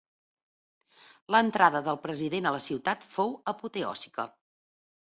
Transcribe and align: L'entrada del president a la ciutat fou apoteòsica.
L'entrada 1.35 1.83
del 1.89 2.01
president 2.07 2.51
a 2.53 2.57
la 2.59 2.63
ciutat 2.71 3.07
fou 3.19 3.39
apoteòsica. 3.55 4.33